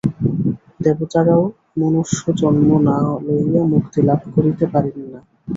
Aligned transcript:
দেবতারাও 0.83 1.43
মনুষ্যজন্ম 1.79 2.69
না 2.87 2.95
লইয়া 3.25 3.63
মুক্তি 3.73 3.99
লাভ 4.07 4.21
করিতে 4.35 4.65
পারেন 4.73 4.97
না। 5.03 5.19